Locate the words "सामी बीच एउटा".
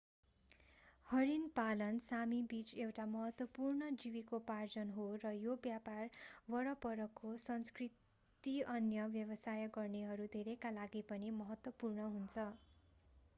2.01-3.05